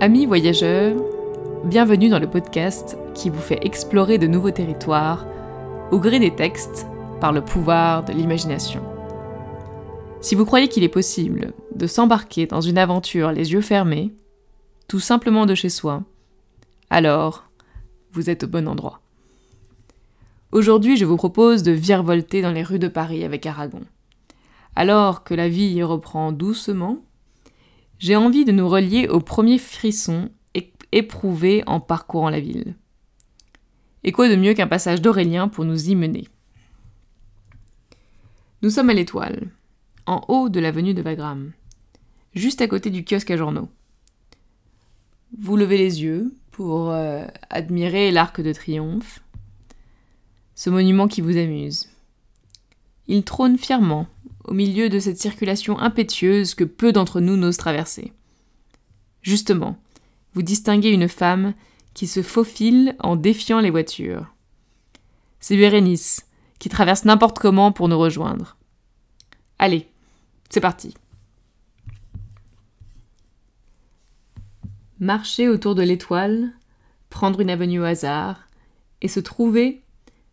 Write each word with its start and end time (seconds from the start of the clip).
Amis 0.00 0.26
voyageurs, 0.26 0.96
bienvenue 1.64 2.08
dans 2.08 2.18
le 2.18 2.28
podcast 2.28 2.98
qui 3.14 3.30
vous 3.30 3.40
fait 3.40 3.64
explorer 3.64 4.18
de 4.18 4.26
nouveaux 4.26 4.50
territoires 4.50 5.24
au 5.92 6.00
gré 6.00 6.18
des 6.18 6.34
textes 6.34 6.86
par 7.20 7.32
le 7.32 7.44
pouvoir 7.44 8.04
de 8.04 8.12
l'imagination. 8.12 8.82
Si 10.20 10.34
vous 10.34 10.44
croyez 10.44 10.66
qu'il 10.66 10.82
est 10.82 10.88
possible 10.88 11.52
de 11.76 11.86
s'embarquer 11.86 12.46
dans 12.46 12.60
une 12.60 12.76
aventure 12.76 13.30
les 13.30 13.52
yeux 13.52 13.60
fermés, 13.60 14.12
tout 14.88 14.98
simplement 14.98 15.46
de 15.46 15.54
chez 15.54 15.68
soi, 15.68 16.02
alors 16.90 17.44
vous 18.12 18.28
êtes 18.28 18.42
au 18.42 18.48
bon 18.48 18.66
endroit. 18.66 19.00
Aujourd'hui, 20.50 20.96
je 20.96 21.04
vous 21.04 21.16
propose 21.16 21.62
de 21.62 21.72
virevolter 21.72 22.42
dans 22.42 22.52
les 22.52 22.64
rues 22.64 22.80
de 22.80 22.88
Paris 22.88 23.22
avec 23.22 23.46
Aragon. 23.46 23.82
Alors 24.74 25.22
que 25.22 25.34
la 25.34 25.48
vie 25.48 25.84
reprend 25.84 26.32
doucement, 26.32 27.03
j'ai 27.98 28.16
envie 28.16 28.44
de 28.44 28.52
nous 28.52 28.68
relier 28.68 29.08
au 29.08 29.20
premier 29.20 29.58
frisson 29.58 30.30
éprouvé 30.94 31.64
en 31.66 31.80
parcourant 31.80 32.30
la 32.30 32.40
ville. 32.40 32.74
Et 34.04 34.12
quoi 34.12 34.28
de 34.28 34.36
mieux 34.36 34.54
qu'un 34.54 34.68
passage 34.68 35.02
d'Aurélien 35.02 35.48
pour 35.48 35.64
nous 35.64 35.90
y 35.90 35.96
mener 35.96 36.28
Nous 38.62 38.70
sommes 38.70 38.90
à 38.90 38.94
l'Étoile, 38.94 39.48
en 40.06 40.24
haut 40.28 40.48
de 40.48 40.60
l'avenue 40.60 40.94
de 40.94 41.02
Wagram, 41.02 41.52
juste 42.34 42.60
à 42.60 42.68
côté 42.68 42.90
du 42.90 43.04
kiosque 43.04 43.30
à 43.30 43.36
journaux. 43.36 43.68
Vous 45.36 45.56
levez 45.56 45.78
les 45.78 46.02
yeux 46.02 46.32
pour 46.52 46.90
euh, 46.90 47.26
admirer 47.50 48.12
l'Arc 48.12 48.40
de 48.40 48.52
Triomphe, 48.52 49.20
ce 50.54 50.70
monument 50.70 51.08
qui 51.08 51.22
vous 51.22 51.36
amuse. 51.36 51.88
Il 53.08 53.24
trône 53.24 53.58
fièrement 53.58 54.06
au 54.44 54.54
milieu 54.54 54.88
de 54.88 54.98
cette 54.98 55.20
circulation 55.20 55.78
impétueuse 55.78 56.54
que 56.54 56.64
peu 56.64 56.92
d'entre 56.92 57.20
nous 57.20 57.36
n'osent 57.36 57.56
traverser. 57.56 58.12
Justement, 59.22 59.78
vous 60.34 60.42
distinguez 60.42 60.90
une 60.90 61.08
femme 61.08 61.54
qui 61.94 62.06
se 62.06 62.22
faufile 62.22 62.96
en 62.98 63.16
défiant 63.16 63.60
les 63.60 63.70
voitures. 63.70 64.34
C'est 65.40 65.56
Bérénice, 65.56 66.26
qui 66.58 66.68
traverse 66.68 67.04
n'importe 67.04 67.38
comment 67.38 67.72
pour 67.72 67.88
nous 67.88 67.98
rejoindre. 67.98 68.56
Allez, 69.58 69.88
c'est 70.50 70.60
parti. 70.60 70.94
Marcher 75.00 75.48
autour 75.48 75.74
de 75.74 75.82
l'étoile, 75.82 76.52
prendre 77.10 77.40
une 77.40 77.50
avenue 77.50 77.80
au 77.80 77.84
hasard, 77.84 78.48
et 79.02 79.08
se 79.08 79.20
trouver, 79.20 79.82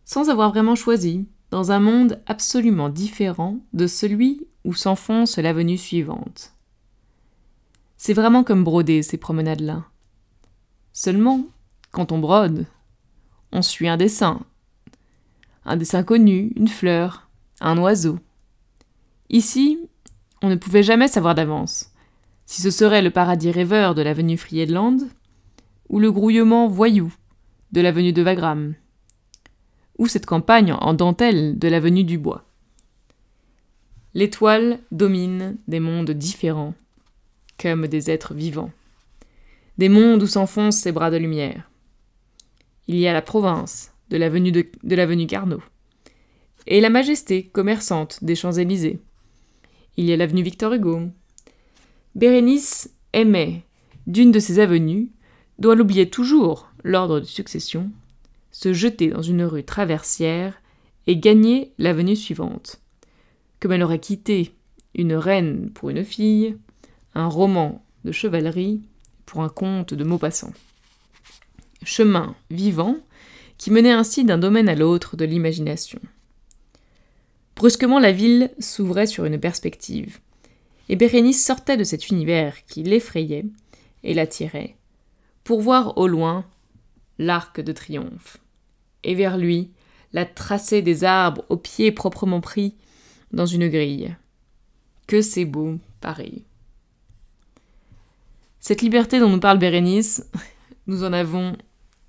sans 0.04 0.30
avoir 0.30 0.50
vraiment 0.50 0.74
choisi, 0.74 1.26
dans 1.52 1.70
un 1.70 1.80
monde 1.80 2.18
absolument 2.26 2.88
différent 2.88 3.58
de 3.74 3.86
celui 3.86 4.48
où 4.64 4.72
s'enfonce 4.72 5.36
l'avenue 5.36 5.76
suivante. 5.76 6.54
C'est 7.98 8.14
vraiment 8.14 8.42
comme 8.42 8.64
broder 8.64 9.02
ces 9.02 9.18
promenades-là. 9.18 9.84
Seulement, 10.94 11.44
quand 11.90 12.10
on 12.10 12.18
brode, 12.18 12.64
on 13.52 13.60
suit 13.60 13.86
un 13.86 13.98
dessin. 13.98 14.40
Un 15.66 15.76
dessin 15.76 16.02
connu, 16.02 16.54
une 16.56 16.68
fleur, 16.68 17.28
un 17.60 17.76
oiseau. 17.76 18.18
Ici, 19.28 19.78
on 20.40 20.48
ne 20.48 20.56
pouvait 20.56 20.82
jamais 20.82 21.06
savoir 21.06 21.34
d'avance 21.34 21.92
si 22.46 22.62
ce 22.62 22.70
serait 22.70 23.02
le 23.02 23.10
paradis 23.10 23.50
rêveur 23.50 23.94
de 23.94 24.00
l'avenue 24.00 24.38
Friedland 24.38 25.00
ou 25.90 25.98
le 25.98 26.10
grouillement 26.10 26.66
voyou 26.66 27.12
de 27.72 27.82
l'avenue 27.82 28.14
de 28.14 28.22
Wagram 28.22 28.74
cette 30.06 30.26
campagne 30.26 30.72
en 30.72 30.94
dentelle 30.94 31.58
de 31.58 31.68
l'avenue 31.68 32.04
du 32.04 32.18
Bois. 32.18 32.44
L'étoile 34.14 34.78
domine 34.90 35.56
des 35.68 35.80
mondes 35.80 36.10
différents, 36.10 36.74
comme 37.58 37.86
des 37.86 38.10
êtres 38.10 38.34
vivants, 38.34 38.70
des 39.78 39.88
mondes 39.88 40.22
où 40.22 40.26
s'enfoncent 40.26 40.78
ses 40.78 40.92
bras 40.92 41.10
de 41.10 41.16
lumière. 41.16 41.70
Il 42.88 42.96
y 42.96 43.06
a 43.06 43.12
la 43.12 43.22
province 43.22 43.92
de 44.10 44.16
l'avenue 44.16 44.52
de, 44.52 44.66
de 44.82 44.94
l'avenue 44.94 45.26
Carnot, 45.26 45.62
et 46.66 46.80
la 46.80 46.90
majesté 46.90 47.44
commerçante 47.44 48.22
des 48.22 48.34
Champs-Élysées. 48.34 49.00
Il 49.96 50.04
y 50.04 50.12
a 50.12 50.16
l'avenue 50.16 50.42
Victor 50.42 50.74
Hugo. 50.74 51.08
Bérénice 52.14 52.90
aimait, 53.12 53.64
d'une 54.06 54.32
de 54.32 54.38
ces 54.38 54.58
avenues, 54.58 55.10
dont 55.58 55.72
elle 55.72 55.80
oubliait 55.80 56.06
toujours 56.06 56.70
l'ordre 56.84 57.20
de 57.20 57.24
succession, 57.24 57.90
se 58.52 58.72
jeter 58.72 59.08
dans 59.08 59.22
une 59.22 59.42
rue 59.42 59.64
traversière 59.64 60.62
et 61.06 61.16
gagner 61.16 61.72
l'avenue 61.78 62.14
suivante. 62.14 62.80
Comme 63.58 63.72
elle 63.72 63.82
aurait 63.82 63.98
quitté 63.98 64.54
une 64.94 65.14
reine 65.14 65.70
pour 65.70 65.90
une 65.90 66.04
fille, 66.04 66.56
un 67.14 67.26
roman 67.26 67.84
de 68.04 68.12
chevalerie 68.12 68.82
pour 69.26 69.42
un 69.42 69.48
conte 69.48 69.94
de 69.94 70.04
Maupassant. 70.04 70.52
Chemin 71.82 72.36
vivant 72.50 72.98
qui 73.58 73.70
menait 73.70 73.92
ainsi 73.92 74.24
d'un 74.24 74.38
domaine 74.38 74.68
à 74.68 74.74
l'autre 74.74 75.16
de 75.16 75.24
l'imagination. 75.24 76.00
Brusquement, 77.56 77.98
la 77.98 78.12
ville 78.12 78.50
s'ouvrait 78.58 79.06
sur 79.06 79.24
une 79.24 79.38
perspective, 79.38 80.18
et 80.88 80.96
Bérénice 80.96 81.44
sortait 81.44 81.76
de 81.76 81.84
cet 81.84 82.08
univers 82.08 82.64
qui 82.66 82.82
l'effrayait 82.82 83.44
et 84.02 84.14
l'attirait, 84.14 84.76
pour 85.44 85.60
voir 85.60 85.96
au 85.96 86.08
loin 86.08 86.44
l'arc 87.18 87.60
de 87.60 87.72
triomphe 87.72 88.41
et 89.04 89.14
vers 89.14 89.38
lui 89.38 89.70
la 90.12 90.26
tracée 90.26 90.82
des 90.82 91.04
arbres 91.04 91.44
aux 91.48 91.56
pieds 91.56 91.92
proprement 91.92 92.40
pris 92.40 92.74
dans 93.32 93.46
une 93.46 93.68
grille. 93.68 94.14
Que 95.06 95.22
c'est 95.22 95.44
beau, 95.44 95.78
Paris. 96.00 96.44
Cette 98.60 98.82
liberté 98.82 99.18
dont 99.18 99.28
nous 99.28 99.40
parle 99.40 99.58
Bérénice, 99.58 100.30
nous 100.86 101.04
en 101.04 101.12
avons 101.12 101.56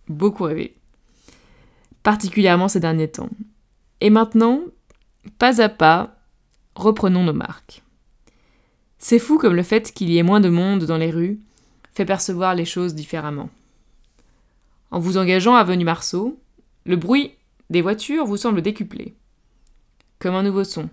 beaucoup 0.08 0.44
rêvé, 0.44 0.76
particulièrement 2.04 2.68
ces 2.68 2.80
derniers 2.80 3.10
temps. 3.10 3.30
Et 4.02 4.10
maintenant, 4.10 4.62
pas 5.40 5.62
à 5.62 5.70
pas, 5.70 6.18
reprenons 6.76 7.24
nos 7.24 7.34
marques. 7.34 7.82
C'est 9.00 9.20
fou 9.20 9.38
comme 9.38 9.56
le 9.56 9.64
fait 9.64 9.92
qu'il 9.92 10.10
y 10.10 10.18
ait 10.18 10.24
moins 10.24 10.42
de 10.42 10.50
monde 10.50 10.86
dans 10.86 10.98
les 10.98 11.12
rues 11.12 11.40
fait 11.94 12.06
percevoir 12.06 12.56
les 12.56 12.66
choses 12.66 12.96
différemment. 12.96 13.50
En 14.92 15.00
vous 15.00 15.18
engageant 15.18 15.56
à 15.56 15.60
Avenue 15.60 15.86
Marceau, 15.86 16.40
le 16.86 16.96
bruit 16.96 17.32
des 17.70 17.82
voitures 17.82 18.26
vous 18.26 18.38
semble 18.38 18.62
décuplé, 18.62 19.14
comme 20.20 20.36
un 20.36 20.44
nouveau 20.44 20.64
son, 20.64 20.90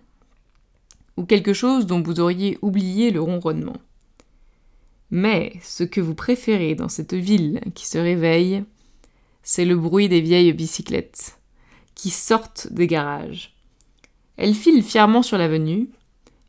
ou 1.16 1.24
quelque 1.24 1.52
chose 1.52 1.86
dont 1.86 2.00
vous 2.00 2.20
auriez 2.20 2.58
oublié 2.62 3.10
le 3.10 3.20
ronronnement. 3.20 3.76
Mais 5.10 5.54
ce 5.62 5.82
que 5.82 6.00
vous 6.00 6.14
préférez 6.14 6.76
dans 6.76 6.88
cette 6.88 7.14
ville 7.14 7.60
qui 7.74 7.86
se 7.86 7.98
réveille, 7.98 8.62
c'est 9.42 9.64
le 9.64 9.76
bruit 9.76 10.08
des 10.08 10.20
vieilles 10.20 10.52
bicyclettes 10.52 11.38
qui 11.96 12.10
sortent 12.10 12.68
des 12.72 12.86
garages. 12.86 13.54
Elles 14.36 14.54
filent 14.54 14.84
fièrement 14.84 15.22
sur 15.22 15.36
l'avenue, 15.38 15.88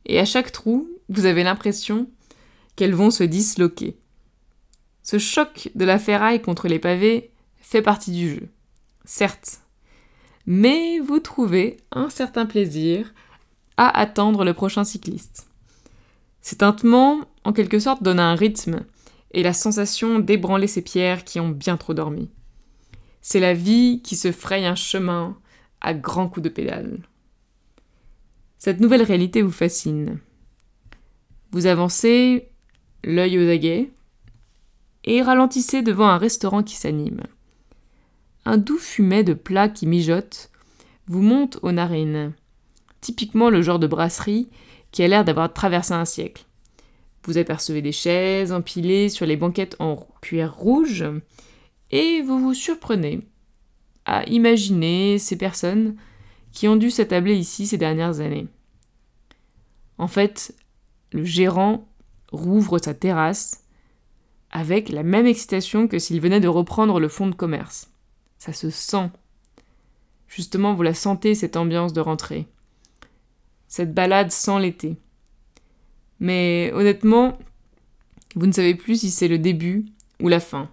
et 0.06 0.20
à 0.20 0.26
chaque 0.26 0.52
trou, 0.52 0.88
vous 1.10 1.26
avez 1.26 1.44
l'impression 1.44 2.08
qu'elles 2.76 2.96
vont 2.96 3.12
se 3.12 3.24
disloquer. 3.24 3.98
Ce 5.04 5.18
choc 5.18 5.70
de 5.74 5.84
la 5.84 5.98
ferraille 5.98 6.42
contre 6.42 6.68
les 6.68 6.80
pavés 6.80 7.32
fait 7.60 7.82
partie 7.82 8.12
du 8.12 8.30
jeu 8.30 8.50
certes, 9.06 9.62
mais 10.46 11.00
vous 11.00 11.20
trouvez 11.20 11.78
un 11.92 12.10
certain 12.10 12.46
plaisir 12.46 13.14
à 13.78 14.00
attendre 14.00 14.44
le 14.44 14.54
prochain 14.54 14.84
cycliste. 14.84 15.48
Ces 16.42 16.58
tintements, 16.58 17.22
en 17.44 17.54
quelque 17.54 17.80
sorte, 17.80 18.04
donnent 18.04 18.20
un 18.20 18.36
rythme 18.36 18.82
et 19.32 19.44
la 19.44 19.54
sensation 19.54 20.20
d'ébranler 20.20 20.68
ces 20.68 20.82
pierres 20.82 21.24
qui 21.24 21.40
ont 21.40 21.50
bien 21.50 21.78
trop 21.78 21.94
dormi. 21.94 22.30
C'est 23.22 23.40
la 23.40 23.54
vie 23.54 24.02
qui 24.04 24.16
se 24.16 24.32
fraye 24.32 24.66
un 24.66 24.76
chemin 24.76 25.38
à 25.80 25.94
grands 25.94 26.28
coups 26.28 26.44
de 26.44 26.50
pédale. 26.50 27.00
Cette 28.58 28.80
nouvelle 28.80 29.04
réalité 29.04 29.42
vous 29.42 29.52
fascine. 29.52 30.20
Vous 31.52 31.66
avancez, 31.66 32.50
l'œil 33.04 33.40
aux 33.40 33.50
aguets, 33.50 33.92
et 35.04 35.22
ralentissez 35.22 35.82
devant 35.82 36.08
un 36.08 36.18
restaurant 36.18 36.64
qui 36.64 36.76
s'anime 36.76 37.22
un 38.46 38.58
doux 38.58 38.78
fumet 38.78 39.24
de 39.24 39.34
plats 39.34 39.70
qui 39.70 39.88
mijotent 39.88 40.50
vous 41.08 41.22
monte 41.22 41.60
aux 41.62 41.72
narines. 41.72 42.34
Typiquement 43.02 43.50
le 43.50 43.62
genre 43.62 43.80
de 43.80 43.88
brasserie 43.88 44.50
qui 44.92 45.04
a 45.04 45.08
l'air 45.08 45.26
d'avoir 45.26 45.54
traversé 45.54 45.94
un 45.94 46.06
siècle. 46.06 46.46
Vous 47.24 47.38
apercevez 47.38 47.82
des 47.82 47.92
chaises 47.92 48.52
empilées 48.52 49.10
sur 49.10 49.26
les 49.26 49.38
banquettes 49.38 49.76
en 49.80 50.08
cuir 50.22 50.54
rouge 50.54 51.06
et 51.92 52.22
vous 52.22 52.40
vous 52.40 52.54
surprenez 52.54 53.22
à 54.06 54.24
imaginer 54.26 55.20
ces 55.20 55.38
personnes 55.38 55.96
qui 56.52 56.68
ont 56.68 56.76
dû 56.76 56.90
s'attabler 56.90 57.36
ici 57.36 57.68
ces 57.68 57.78
dernières 57.78 58.20
années. 58.20 58.48
En 59.98 60.08
fait, 60.08 60.56
le 61.12 61.24
gérant 61.24 61.88
rouvre 62.32 62.80
sa 62.80 62.94
terrasse 62.94 63.66
avec 64.50 64.90
la 64.90 65.04
même 65.04 65.28
excitation 65.28 65.88
que 65.88 66.00
s'il 66.00 66.20
venait 66.20 66.40
de 66.40 66.48
reprendre 66.48 67.00
le 67.00 67.08
fonds 67.08 67.28
de 67.28 67.36
commerce. 67.36 67.91
Ça 68.42 68.54
se 68.54 68.72
sent. 68.72 69.12
Justement, 70.28 70.74
vous 70.74 70.82
la 70.82 70.96
sentez, 70.96 71.36
cette 71.36 71.58
ambiance 71.58 71.94
de 71.94 72.02
rentrée. 72.02 72.48
Cette 73.68 73.94
balade 73.94 74.32
sans 74.32 74.58
l'été. 74.58 74.98
Mais 76.20 76.72
honnêtement, 76.74 77.38
vous 78.34 78.48
ne 78.48 78.52
savez 78.52 78.74
plus 78.74 79.02
si 79.02 79.12
c'est 79.12 79.28
le 79.28 79.38
début 79.38 79.86
ou 80.20 80.28
la 80.28 80.40
fin. 80.40 80.72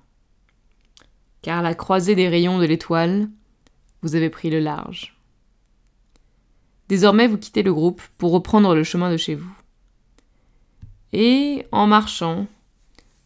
Car 1.42 1.60
la 1.60 1.74
croisée 1.74 2.14
des 2.14 2.30
rayons 2.30 2.58
de 2.58 2.64
l'étoile, 2.64 3.28
vous 4.00 4.14
avez 4.14 4.30
pris 4.30 4.48
le 4.48 4.60
large. 4.60 5.14
Désormais, 6.88 7.28
vous 7.28 7.36
quittez 7.36 7.62
le 7.62 7.74
groupe 7.74 8.00
pour 8.16 8.32
reprendre 8.32 8.74
le 8.74 8.82
chemin 8.82 9.12
de 9.12 9.18
chez 9.18 9.34
vous. 9.34 9.54
Et 11.12 11.66
en 11.70 11.86
marchant 11.86 12.46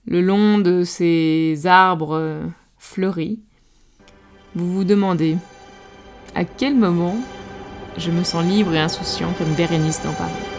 le 0.04 0.20
long 0.20 0.58
de 0.58 0.82
ces 0.82 1.64
arbres 1.68 2.42
fleuris, 2.76 3.40
vous 4.54 4.72
vous 4.72 4.84
demandez 4.84 5.36
à 6.34 6.44
quel 6.44 6.74
moment 6.74 7.16
je 7.96 8.10
me 8.10 8.22
sens 8.22 8.44
libre 8.44 8.74
et 8.74 8.80
insouciant 8.80 9.32
comme 9.38 9.52
Bérénice 9.54 10.02
dans 10.02 10.12
Paris? 10.12 10.51